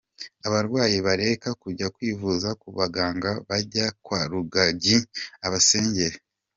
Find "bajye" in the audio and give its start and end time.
3.47-3.85